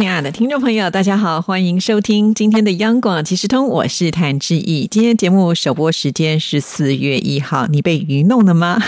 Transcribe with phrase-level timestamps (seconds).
[0.00, 4.86] 亲爱的听众朋友，大家好，欢迎收听今天的央广即时通，我是谭志毅。
[4.90, 8.78] 今天节目首播时间是四月一号，你被愚弄了吗？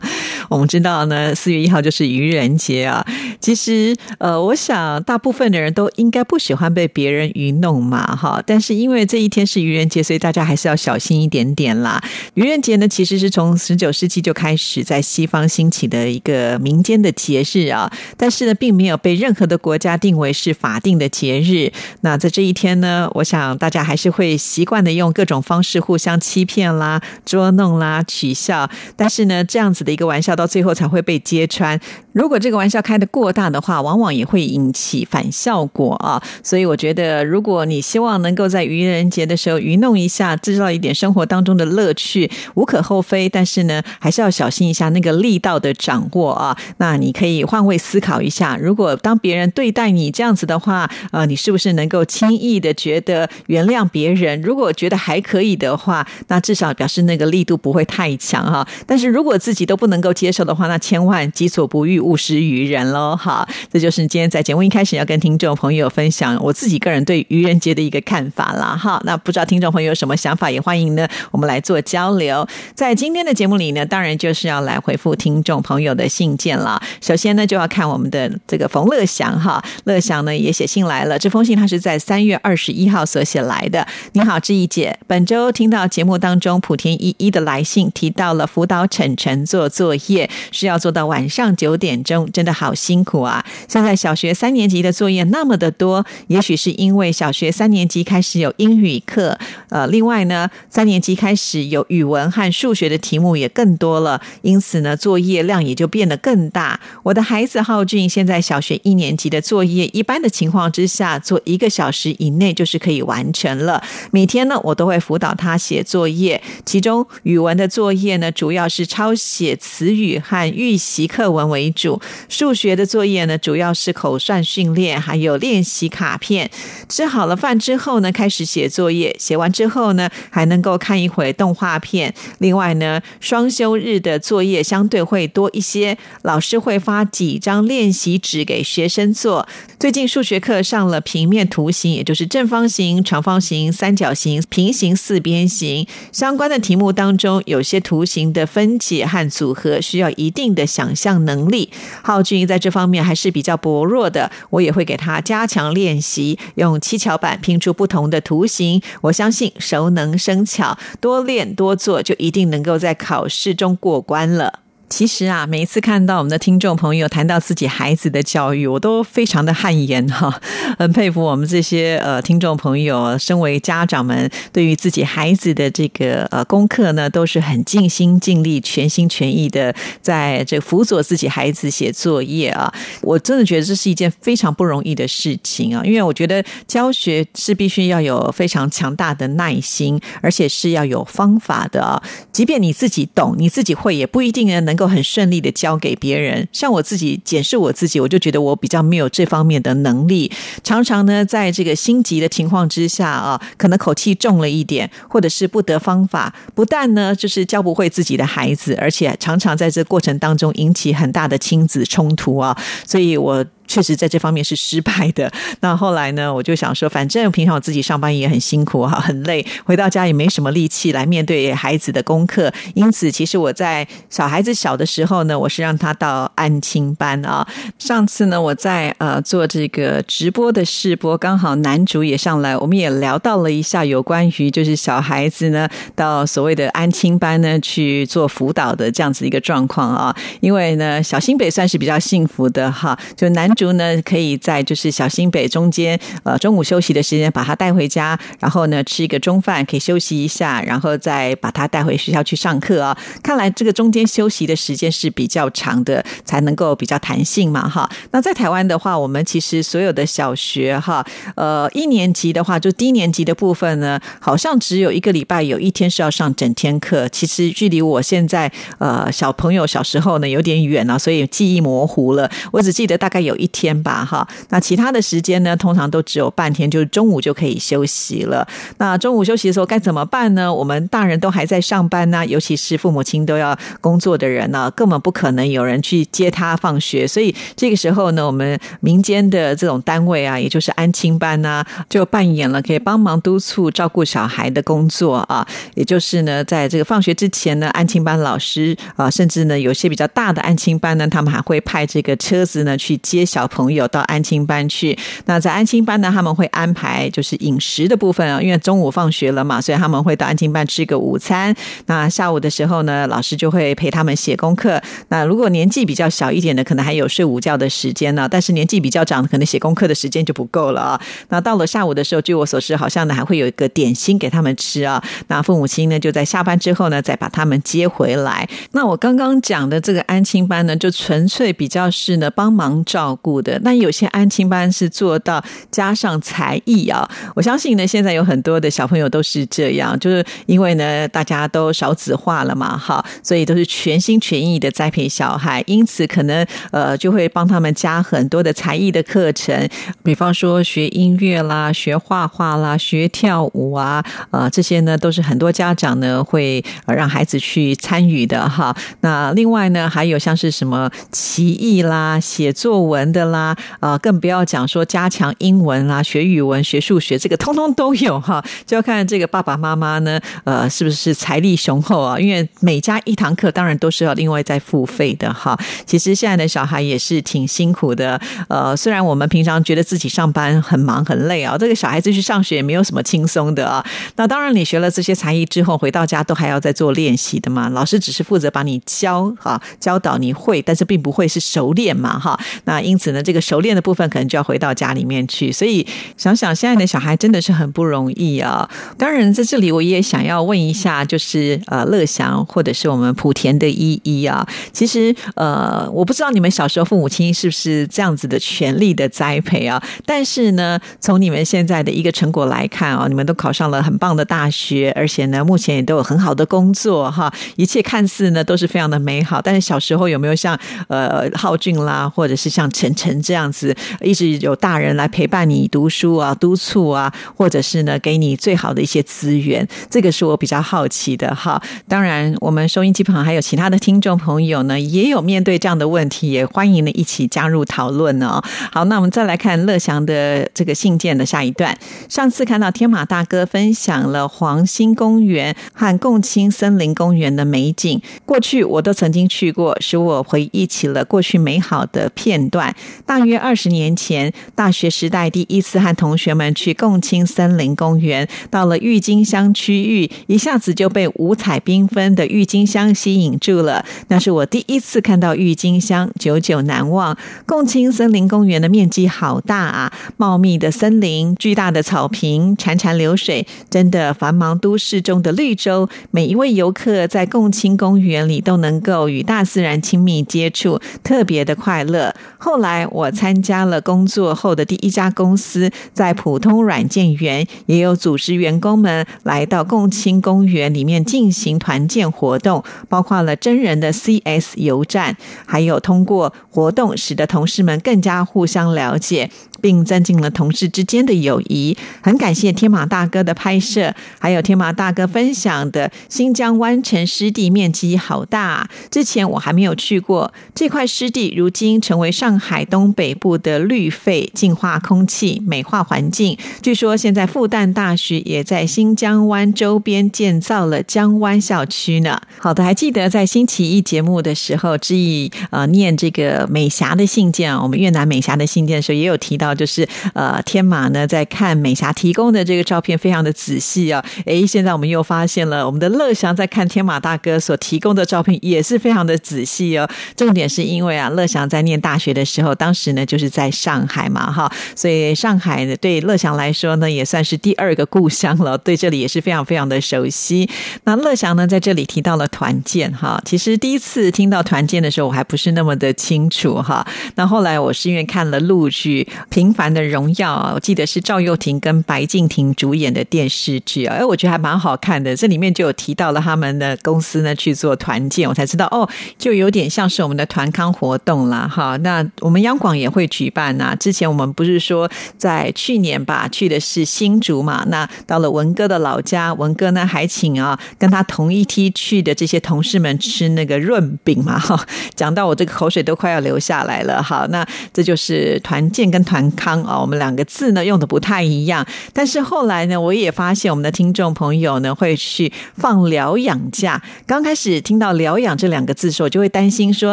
[0.48, 3.06] 我们知道呢，四月一号就是愚人节啊。
[3.38, 8.42] 其实，呃，我想大部分的人都应该不喜欢被别人愚弄嘛，哈。
[8.46, 12.02] 但是因为这一天是愚人节，所以大家还是要小心一点点啦。
[12.34, 21.72] 愚人节呢，其实是从十九世纪就开始在西方兴起的一个民间的节日啊，但是呢，并没有被任何的国家定为是法定的节日。
[22.02, 28.70] 那在这一天呢，我想大家还是会习惯的用各种方式互相欺骗啦、捉弄啦、取笑。
[28.96, 31.78] 但是呢，这样子的一个玩笑到最后才会被揭穿。
[32.12, 36.22] 如果这个玩笑开得过大的话，往往也会引起反效果啊。
[36.42, 43.28] 所以我觉得，如果你希望能够在愚人节的时候愚弄一下，制造一点生活当中的乐趣，无可厚非。
[43.28, 46.56] 但是呢，还是要小心一下那个力道的掌握啊。
[46.78, 54.40] 那你可以换位思考一下，如果当别人对待你这样子的话，呃，你是不是能够轻易的觉得原谅别人？
[54.42, 58.66] 如果觉得还可以的话，那至少表示那个力度不会太强哈。
[58.86, 63.16] 但是如果自己都不能够接受的话，那千万己所不欲， 勿施于人喽。
[63.16, 68.76] 哈，这就是今天在节目一开始要跟听众朋友分享我自己个人对愚人节的一个看法啦。
[68.76, 72.46] 哈，那不知道听众朋友有什么想法，也欢迎呢，我们来做交流。
[72.74, 76.82] 在今天的节目里呢，当然就是要来回复听众朋友的信件了。
[77.00, 81.18] 首先呢，就要看我们的这个冯乐祥哈，乐祥呢也写信来了。
[81.18, 83.86] 这封信他是在三月二十一号所写来的。
[84.12, 93.44] 你好，志毅姐，本周听到节目当中莆田一一的来信，提到了辅导晨晨做作业是要做到晚上九点眼中，真的好辛苦啊！
[93.68, 106.80] 现在小学三年级的作业那么的多，也许是因为小学三年级开始有英语课，呃，另外呢，三年级开始有语文和数学的题目也更多了，因此呢，作业量也就变得更大。
[107.02, 113.82] 我的孩子浩俊现在小学一年级的作业，一般的情况之下，做一个小时以内就是可以完成了。
[114.10, 121.81] 每天呢，我都会辅导他写作业，其中语文的作业呢，主要是抄写词语和预习课文为主；
[122.28, 126.50] 数学的作业呢，主要是口算训练，还有练习卡片。
[126.88, 132.12] 吃好了饭之后呢，开始写作业，写完之后呢，还能够看一会动画片。
[132.38, 139.48] 另外呢，双休日的作业相对会多一些，老师会发几张练习纸给学生做。
[139.78, 151.70] 最近数学课上了平面图形，也就是正方形、长方形、三角形、平行四边形相关的题目当中，有些图形的分解和组合需要一定的想象能力。
[152.02, 158.80] 浩俊在这方面还是比较薄弱的，我也会给他加强练习，用七巧板拼出不同的图形。
[159.00, 164.60] 我相信熟能生巧，多练多做，就一定能够在考试中过关了。
[164.92, 170.38] 其实啊，每一次看到我们的听众朋友谈到自己孩子的教育，我都非常的汗颜哈，
[170.78, 182.70] 很佩服我们这些呃听众朋友，身为家长们，对于自己孩子的这个呃功课呢，都是很尽心尽力、全心全意的在这辅佐自己孩子写作业啊。
[183.00, 192.02] 我真的觉得这是一件非常不容易的事情啊，因为我觉得教学是必须要有非常强大的耐心，而且是要有方法的啊。
[192.30, 194.81] 即便你自己懂，你自己会，也不一定能够。
[194.82, 200.28] 都很顺利的交给别人，像我自己检视我自己，我就觉得我比较没有这方面的能力。
[200.64, 212.58] 常常呢，在这个心急的情况之下啊，可能口气重了一点，或者是不得方法，不但呢就是教不会自己的孩子，而且常常在这过程当中引起很大的亲子冲突啊。
[212.84, 213.46] 所以我。
[213.72, 215.32] 确实在这方面是失败的。
[215.60, 222.52] 那后来呢，我就想说，反正平常我自己上班也很辛苦哈，很累，回到家也没什么力气来面对孩子的功课。
[222.74, 227.48] 因此，其实我在小孩子小的时候呢，我是让他到安亲班啊。
[227.78, 240.14] 上次呢，我在呃做这个直播的试播，刚好男主也上来，我们也聊到了一下有关于就是小孩子呢到所谓的安亲班呢去做辅导的这样子一个状况啊。
[240.40, 243.61] 因为呢，小新北算是比较幸福的哈，就男主。
[243.62, 252.96] 竹呢可以在就是小新北中间呃中午休息的时间把他带回家，然后呢吃一个中饭，可以休息一下，然后再把他带回学校去上课啊。
[253.22, 257.88] 看来这个中间休息的时间是比较长的，才能够比较弹性嘛哈。
[258.10, 261.06] 那在台湾的话，我们其实所有的小学哈，
[261.36, 267.08] 呃一年级的话，就低年级的部分呢，好像只有一个礼拜有一天是要上整天课。
[267.10, 272.28] 其实距离我现在呃小朋友小时候呢有点远了，所以记忆模糊了。
[272.50, 274.26] 我只记得大概有一天吧哈。
[274.50, 278.46] 那其他的时间呢，通常都只有半天，就是中午就可以休息了。
[278.78, 280.52] 那中午休息的时候该怎么办呢？
[280.52, 287.06] 我们大人都还在上班呢，尤其是父母亲都要工作的人呢，根本不可能有人去接他放学。
[287.06, 295.46] 所以这个时候呢，我们民间的这种单位啊，也就是安亲班呢，就扮演了可以帮忙督促照顾小孩的工作啊。
[295.74, 304.98] 也就是呢，在这个放学之前呢，安亲班老师啊，甚至呢，有些比较大的安亲班呢，他们还会派这个车子呢去接小朋友到安亲班去。
[305.24, 311.54] 那在安亲班呢，他们会安排就是饮食的部分啊，因为中午放学了嘛，所以他们会到安亲班吃个午餐。
[311.86, 314.78] 那下午的时候呢，老师就会陪他们写功课。
[315.08, 318.28] 那如果年纪比较小一点的，可能还有睡午觉的时间呢。
[318.30, 321.00] 但是年纪比较长，可能写功课的时间就不够了啊。
[321.30, 325.02] 那到了下午的时候，据我所知，好像呢还会有一个点心给他们吃啊。
[325.28, 328.46] 那父母亲呢就在下班之后呢，再把他们接回来。
[328.72, 333.58] 那我刚刚讲的这个安亲班呢，就纯粹比较是呢帮忙照顾的。
[333.62, 337.08] 那有些安亲班是做到加上才艺啊。
[337.34, 349.68] 我相信呢，现在有很多的小朋友都是这样，就是因为呢大家都少子化了嘛，哈，所以都是全心全意的栽培小孩，因此可能呃就会帮他们加很多的才艺的课程，
[350.02, 358.76] 比方说学音乐啦、学画画啦、学跳舞啊，呃这些呢都是很多家长呢会让孩子去参与的哈。
[359.00, 368.42] 那另外呢还有像是什么棋艺啦、写作文的啦，啊更不要讲说加强英文啦、学语文、学数学，这个通通都有哈。
[368.66, 372.18] 就要看这个爸爸妈妈呢，呃是不是财力雄厚啊？
[372.18, 375.58] 因为每家一堂课当然都是要另外再付费的哈。
[375.84, 383.84] 其实现在的小孩也是挺辛苦的，呃，虽然我们平常觉得自己上班很忙很累啊，这个小孩子去上学也没有什么轻松的啊。
[384.16, 387.68] 那当然，你学了这些才艺之后，回到家都还要再做练习的嘛。
[387.68, 392.38] 老师只是负责把你教啊，教导你会，但是并不会是熟练嘛哈。
[392.64, 395.50] 那因呢，这个熟练的部分可能就要回到家里面去。
[395.50, 395.84] 所以
[396.16, 398.70] 想想现在的小孩真的是很不容易啊。
[398.96, 409.82] 当然，在这里我也想要问一下，就是呃，乐祥或者是我们莆田的依依啊，其实呃，我不知道你们小时候父母亲是不是这样子的全力的栽培啊。
[410.06, 419.40] 但是呢，从你们现在的一个成果来看啊，你们都考上了很棒的大学，而且呢，目前也都有很好的工作哈，一切看似呢都是非常的美好。
[419.40, 420.58] 但是小时候有没有像
[420.88, 429.66] 呃浩俊啦，或者是像陈成这样子，一直有大人来陪伴你读书啊、督促啊，或者是呢给你最好的一些资源？
[429.90, 431.62] 这个是我比较好奇的哈。
[431.88, 438.42] 当然，我们收音机旁还有其他的听众朋友呢，也有面对这样的问题，也欢迎呢一起加入讨论哦。
[438.70, 441.76] 好，那我们再来看乐祥的这个信件的下一段。
[442.08, 452.74] 上次看到天马大哥分享了黄兴公园和共青森林公园的美景，过去我都曾经去过，使我回忆起了过去美好的片段。
[453.04, 463.84] 大约二十年前，大学时代第一次和同学们去共青森林公园，到了郁金香区域，一下子就被五彩缤纷的郁金香吸引住了。
[464.08, 467.16] 那是我第一次看到郁金香，久久难忘。
[467.46, 475.88] 共青森林公园的面积好大啊，茂密的森林，巨大的草坪，潺潺流水，真的繁忙都市中的绿洲。
[476.10, 482.14] 每一位游客在共青公园里都能够与大自然亲密接触，特别的快乐。
[482.38, 499.30] 后来我参加了工作后的第一家公司，在普通软件园，也有组织员工们来到共青公园里面进行团建活动，包括了真人的 CS 游站，还有通过活动使得同事们更加互相了解。
[499.62, 501.74] 并增进了同事之间的友谊。
[502.02, 516.36] 很感谢天马大哥的拍摄，还有天马大哥分享的新疆湾城湿地面积好大，之前我还没有去过这块湿地，如今成为上海东北部的绿肺，净化空气，美化环境。
[516.60, 522.20] 据说现在复旦大学也在新疆湾周边建造了江湾校区呢。
[522.38, 529.51] 好的，还记得在星期一节目的时候，志毅呃念这个美霞的信件啊，我们越南美霞的信件的时候，也有提到。
[529.54, 534.04] 就是呃，天马呢在看美霞提供的这个照片，非常的仔细啊。
[534.26, 539.88] 诶，现在我们又发现了我们的乐祥在看天马大哥所提供的照片，也是非常的仔细哦。
[540.16, 550.48] 重点是因为啊，乐祥在念大学的时候，当时呢就是在上海嘛，哈，所以上海呢对乐祥来说呢也算是第二个故乡了，对这里也是非常非常的熟悉。
[550.84, 556.86] 那乐祥呢在这里提到了团建，哈，其实第一次听到团建的时候，我还不是那么的清楚，哈。
[557.16, 559.06] 那后来我是因为看了陆剧
[559.42, 565.16] 《平凡的荣耀》，我记得是赵又廷跟白敬亭主演的电视剧啊，哎，我觉得还蛮好看的。
[565.16, 571.48] 这里面就有提到了他们的公司呢去做团建，我才知道哦，就有点像是我们的团康活动啦。
[571.52, 571.76] 哈。
[571.78, 573.74] 那我们央广也会举办呐。
[573.80, 584.38] 之前我们不是说在去年吧，去的是新竹嘛，那到了文哥的老家，文哥呢还请啊跟他同一梯去的这些同事们吃那个润饼嘛。
[584.38, 587.02] 哈，讲到我这个口水都快要流下来了。
[587.02, 591.66] 好，那这就是团建跟团康啊，我们两个字呢用的不太一样。
[591.92, 596.82] 但是后来呢，我也发现我们的听众朋友呢会去放疗养假。
[597.06, 599.92] 刚开始听到疗养这两个字的时候，就会担心说，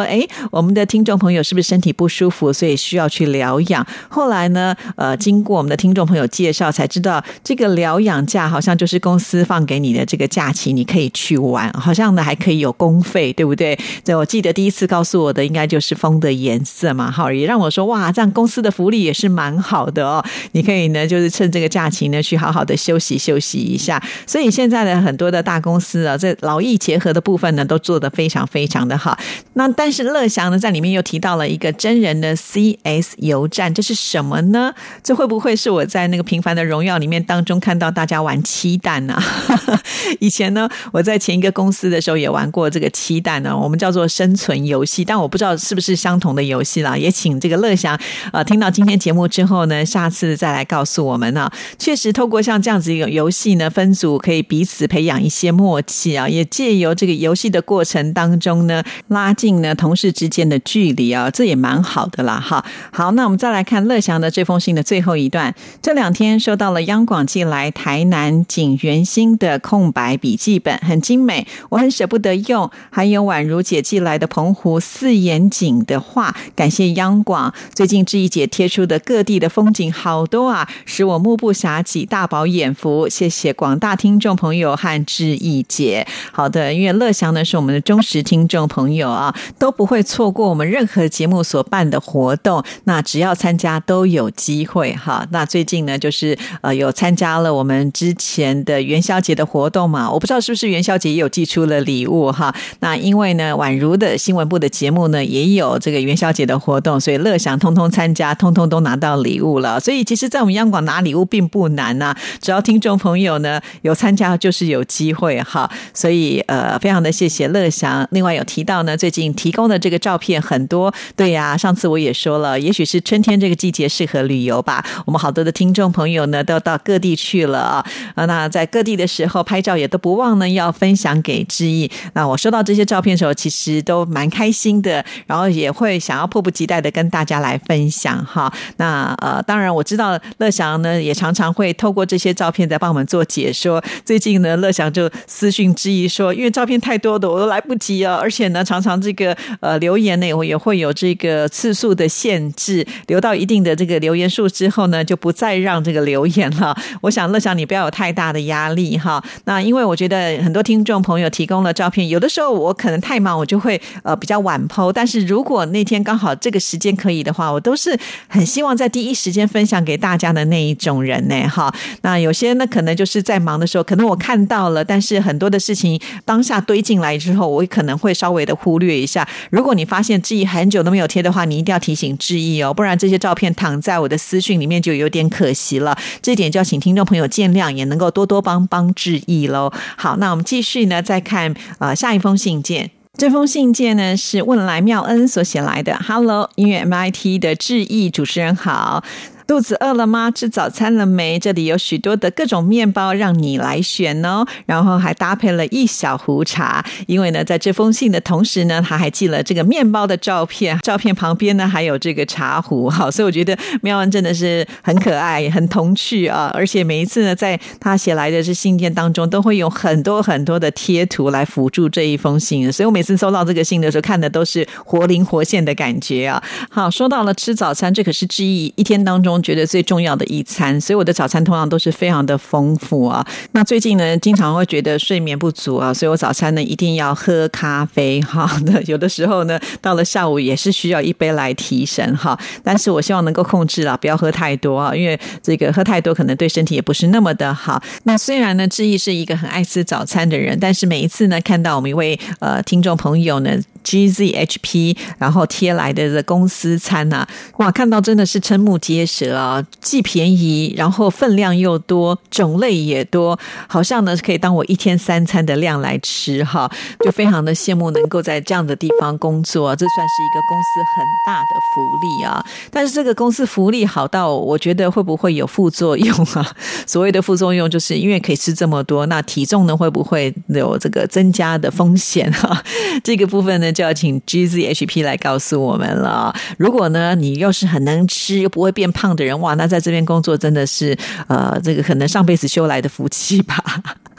[0.00, 3.86] 哎，我们的听众朋友是不是身体不舒服，所以需要去疗养？
[4.08, 13.78] 后来呢，呃，经过我们的听众朋友介绍，才知道这个疗养假好像就是公司放给你的这个假期，你可以去玩，好像呢还可以有公费，对不对？
[14.04, 20.24] 这我记得第一次告诉我的应该就是风的颜色嘛，好，也让我说哇，这样公司的福利也是是蛮好的哦。
[20.52, 24.02] 你可以呢，就是趁这个假期呢，去好好的休息休息一下。
[24.26, 29.18] 所以现在的很多的大公司啊，这劳逸结合的部分呢，都做得非常非常的好。
[29.52, 34.72] 那但是乐祥呢，在里面又提到了一个真人的 CS 油站，这是什么呢？
[35.02, 39.20] 这会不会是我在那个《平凡的荣耀》里面当中看到大家玩七蛋呢？
[40.20, 46.96] 以前呢，我在前一个公司的时候也玩过这个七蛋呢，我们叫做生存游戏，但我不知道是不是相同的游戏啦。
[46.96, 47.98] 也请这个乐祥
[48.32, 51.50] 呃，听到今天节节目之后呢，下次再来告诉我们呢。
[51.80, 62.38] 确实，透过像这样子一个游戏呢，分组可以彼此培养一些默契啊，也借由这个游戏的过程当中呢，拉近呢同事之间的距离啊，这也蛮好的啦。
[62.38, 65.52] 哈，好，那我们再来看乐祥的这封信的最后一段。
[65.82, 72.70] 这两天收到了央广寄来台南景元星的空白笔记本，很精美，我很舍不得用。
[72.90, 77.52] 还有宛如姐寄来的澎湖四眼景的画，感谢央广。
[77.74, 83.08] 最近志毅姐贴出的各地的风景好多啊，使我目不暇给，大饱眼福。
[83.08, 86.06] 谢谢广大听众朋友和志毅姐。
[86.32, 92.62] 好的，因为乐祥呢是我们的忠实听众朋友啊，都不会错过我们任何节目所办的活动。
[92.84, 95.26] 那只要参加都有机会哈。
[95.32, 102.54] 那最近呢，就是呃有参加了我们之前的元宵节的活动嘛，我不知道是不是元宵节也有寄出了礼物哈。
[102.80, 109.78] 那因为呢，宛如的新闻部的节目呢也有这个元宵节的活动，所以乐祥通通参加，通通都拿拿到礼物了。
[109.78, 115.70] 所以其实，在我们央广拿礼物并不难呐，只要听众朋友呢有参加，就是有机会哈。
[115.94, 118.06] 所以呃，非常的谢谢乐祥。
[118.10, 124.84] 另外有提到呢，最近提供的这个照片很多，对呀，上次我也说了，也许是春天这个季节适合旅游吧。
[125.06, 127.84] 我们好多的听众朋友呢都到各地去了啊，
[128.26, 131.88] 那在各地的时候拍照也都不忘呢要分享给志毅。
[132.14, 138.52] 那我收到这些照片的时候，其实都蛮开心的，然后也会想要迫不及待的跟大家来分享哈。
[138.80, 143.82] 那呃，当然我知道乐祥呢也常常会透过这些照片在帮我们做解说。
[144.06, 156.74] 最近呢，乐祥就私讯之一说，因为照片太多的我都来不及啊，而且呢，常常这个呃留言呢我也会有这个次数的限制，留到一定的这个留言数之后呢，就不再让这个留言了。
[157.02, 159.22] 我想乐祥你不要有太大的压力哈。
[159.44, 164.90] 那因为我觉得很多听众朋友提供了照片，有的时候我可能太忙，我就会呃比较晚剖。
[164.90, 167.94] 但是如果那天刚好这个时间可以的话，我都是
[168.26, 171.48] 很希望放在第一时间分享给大家的那一种人呢。
[171.48, 179.28] 哈，那有些呢可能就是在忙的时候，可能我看到了，但是很多的事情当下堆进来之后，我可能会稍微的忽略一下。
[179.50, 185.98] 如果你发现志毅很久都没有贴的话，你一定要提醒志毅哦，不然这些照片躺在我的私讯里面就有点可惜了。
[186.22, 189.72] 这点就要请听众朋友见谅，也能够多多帮帮志毅喽。
[189.96, 192.99] 好，那我们继续呢，再看啊下一封信件。
[193.18, 195.98] 这封信件呢是问来妙恩所写来的。
[195.98, 199.04] Hello，音乐 MIT 的致意主持人好。
[199.50, 200.30] 肚子饿了吗？
[200.30, 201.36] 吃早餐了没？
[201.36, 206.86] 这里有许多的各种面包让你来选哦，然后还搭配了一小壶茶。
[207.08, 212.88] 因为呢，在这封信的同时呢，他还寄了这个面包的照片，照片旁边呢还有这个茶壶。
[212.88, 216.48] 好，所以我觉得妙恩真的是很可爱、很童趣啊！
[216.54, 222.70] 而且每一次呢，在他写来的这信件当中，都会有很多很多的贴图来辅助这一封信。
[222.70, 226.40] 所以我每次收到这个信的时候，看的都是活灵活现的感觉啊！
[226.70, 229.39] 好，说到了吃早餐，这可是之一一天当中。
[229.40, 233.26] 中觉得最重要的一餐，所以我的早餐通常都是非常的丰富啊。
[233.52, 238.50] 那最近呢，经常会觉得睡眠不足啊，所以我早餐呢一定要喝咖啡哈。
[238.66, 242.38] 那 有的时候呢，到了下午也是需要一杯来提神哈。
[242.62, 247.82] 但是我希望能够控制啊，不要喝太多啊，因为这个喝太多可能对身体也不是那么的好。
[248.04, 253.56] 那虽然呢，志毅是一个很爱吃早餐的人，但是每一次呢，看到我们一位呃听众朋友呢。
[253.84, 257.26] GZHP，然后贴来的这公司餐呐，
[257.58, 259.64] 哇，看到真的是瞠目结舌啊！
[259.80, 266.70] 既便宜，然后分量又多，种类也多，好像呢可以当我一天三餐的量来吃哈，
[267.04, 272.44] 就非常的羡慕能够在这样的地方工作，这算是一个公司很大的福利啊！
[272.70, 276.54] 但是这个公司福利好到，我觉得会不会有副作用啊？
[276.86, 282.62] 所谓的副作用，就是因为可以吃这么多，那体重呢会不会有这个增加的风险哈？
[283.02, 283.69] 这个部分呢？
[283.72, 286.34] 就要请 GZHP 来告诉我们了。
[286.58, 290.96] 如果呢，你又是很能吃又不会变胖的人，哇，那在这边工作真的是
[291.28, 293.62] 呃，这个可能上辈子修来的福气吧。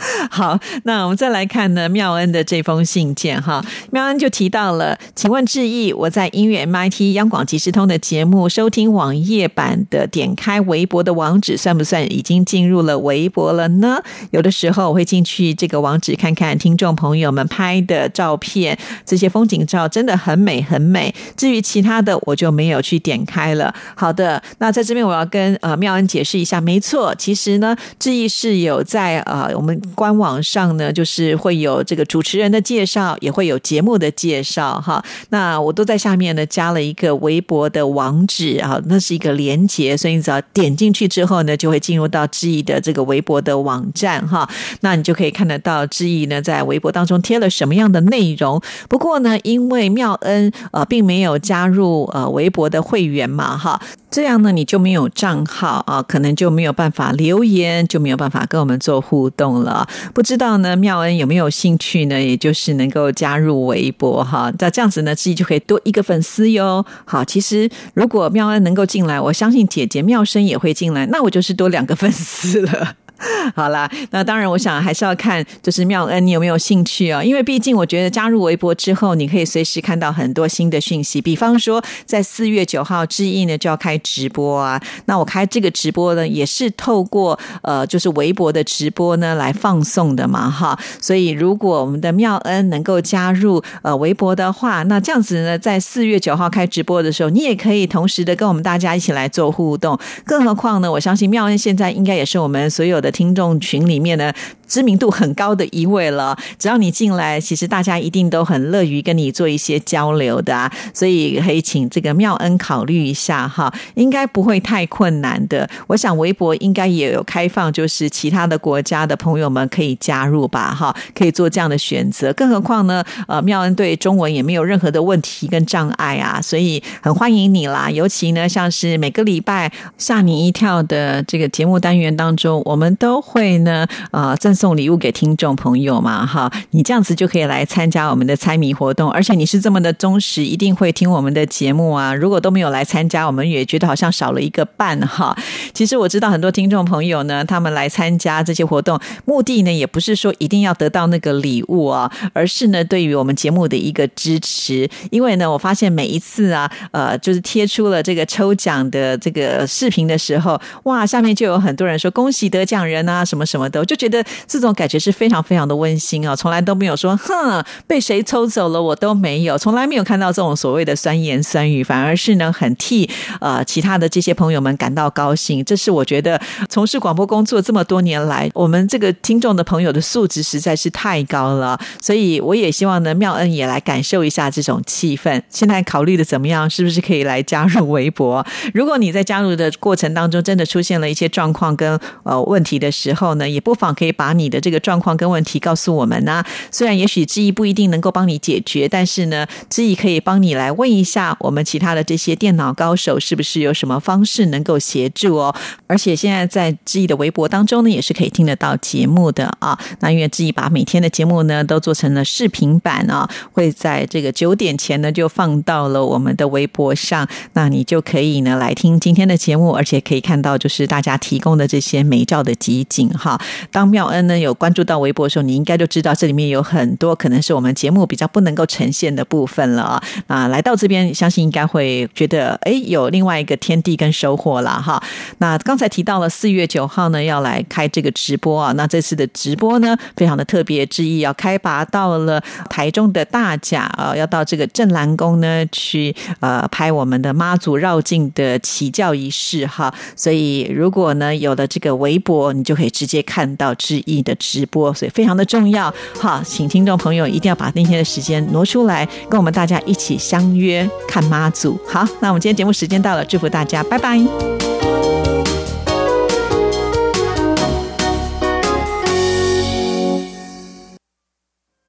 [0.32, 3.64] 好，那我们再来看呢，妙恩的这封信件哈。
[3.92, 14.02] 妙恩就提到了，请问志毅，我在音乐 MIT 央广即时通的节目收听网页版的，点开微博的网址，算不算已经进入了微博了呢？
[14.32, 19.48] 有的时候我会进去这个网址看看听众朋友们拍的照片，这些风。
[19.52, 23.74] 景照真的很美很美，至于其他的我就没有去点开了。
[23.96, 35.04] 好的，那在这边我要跟呃妙恩解释一下，没错，其实呢，志毅是有在呃我们官网上呢，就是会有这个主持人的介绍，也会有节目的介绍哈。
[35.30, 44.50] 那我都在下面呢加了一个微博的网址啊，那是一个连接，所以你只要点进去之后呢，就会进入到志毅的这个微博的网站哈。
[44.80, 48.62] 那你就可以看得到志毅呢在微博当中贴了什么样的内容。
[48.88, 49.38] 不过呢。
[49.44, 59.81] 因为妙恩呃并没有加入呃微博的会员嘛哈，这样呢你就没有账号啊，可能就没有办法留言，就没有办法跟我们做互动了。
[60.14, 62.22] 不知道呢妙恩有没有兴趣呢？
[62.22, 66.86] 也就是能够加入微博哈，那这样子呢自己就可以多一个粉丝哟。
[67.06, 72.96] 好，其实如果妙恩能够进来，我相信姐姐妙生也会进来，那我就是多两个粉丝了。
[73.56, 77.24] 好啦，那当然，我想还是要看，就是妙恩你有没有兴趣啊？
[77.24, 81.22] 因为毕竟我觉得加入微博之后，你可以随时看到很多新的讯息。
[81.22, 90.78] 比方说，在四月九号之一呢就要开直播啊，那我开这个直播呢，也是透过呃，就是微博的直播呢来放送的嘛，哈。
[91.00, 100.00] 所以如果我们的妙恩能够加入呃微博的话，那这样子呢，在四月九号开直播的时候，你也可以同时的跟我们大家一起来做互动。
[100.26, 103.11] 更何况呢，我相信妙恩现在应该也是我们所有的。
[103.12, 104.34] 听众群里面呢，
[104.72, 106.38] 知名度很高的一位了。
[106.58, 110.72] 只要你进来，其实大家一定都很乐于跟你做一些交流的啊。
[110.94, 115.70] 所以可以请这个妙恩考虑一下哈，应该不会太困难的。
[115.88, 122.32] 我想微博应该也有开放，就是其他的国家的朋友们可以加入吧哈，可以做这样的选择。
[122.32, 127.92] 更何况呢，呃，妙恩对中文也没有任何的问题跟障碍啊，所以很欢迎你啦。
[127.92, 132.96] 尤其呢，像是每个礼拜吓你一跳的这个节目单元当中，我们。
[133.02, 142.14] 都会呢，呃，赠送礼物给听众朋友嘛，哈，你这样子就可以来参加我们的猜谜活动，而且你是这么的忠实，一定会听我们的节目啊。
[142.14, 145.36] 如果都没有来参加，我们也觉得好像少了一个伴哈。
[145.74, 154.88] 其实我知道很多听众朋友呢，他们来参加这些活动，目的呢也不是说一定要得到那个礼物啊，而是呢对于我们节目的一个支持。
[155.10, 162.92] 因为呢，我发现每一次啊，呃，就是贴出了这个抽奖的这个视频的时候，哇，下面就有很多人说恭喜得奖。
[162.92, 166.36] 人啊，什么什么的，我就觉得这种感觉是非常非常的温馨啊！
[166.36, 173.10] 从来都没有说哼被谁抽走了，我都没有，从来没有看到这种所谓的酸言酸语，反而是呢很替
[173.40, 175.64] 呃其他的这些朋友们感到高兴。
[175.64, 176.38] 这是我觉得
[176.68, 185.42] 从事广播工作这么多年来，我们这个听众的朋友的素质实在是太高了，所以我也希望呢妙恩也来感受一下这种气氛。
[185.50, 186.70] 现在考虑的怎么样？
[186.70, 188.46] 是不是可以来加入微博？
[188.74, 192.82] 如果你在加入的过程当中真的出现了一些状况跟呃问题。
[192.82, 196.44] 的时候呢，也不妨可以把你你的这个状况跟问题告诉我们呢。
[196.72, 205.56] 虽然也许知意不一定能够帮你解决，但是呢，知意可以帮你来问一下我们其他的这些电脑高手，是不是有什么方式能够协助哦？
[205.88, 209.78] 而且现在在志毅的微博当中呢，也是可以听得到节目的啊。
[210.00, 223.40] 那因为志毅把每天的节目呢都做成了视频版啊，会在这个九点前呢就放到了我们的微博上，那你就可以呢来听今天的节目，而且可以看到就是大家提供的这些美照的集锦哈。
[223.72, 230.04] 当妙恩呢有关注到微博的时候，你应该就知道这里面有很多可能是我们节目比较不能够呈现的部分了啊。
[230.28, 235.02] 啊，来到这边，相信应该会觉得哎有另外一个天地跟收获了哈。
[235.40, 249.94] 那刚才提到了四月九号呢要来开这个直播啊，那这次的直播呢非常的特别，之一要开拔到了台中的大甲啊，要到这个镇澜宫呢去呃拍我们的妈祖绕境的起教仪式哈。
[250.16, 256.42] 所以如果呢有了这个微博，你就可以直接看到志你的直播，所以非常的重要好。
[256.44, 261.80] 请听众朋友一定要把那天的时间挪出来，跟我们大家一起相约看妈祖。
[261.88, 264.81] 好，那我们今天节目时间到了，祝福大家，拜拜。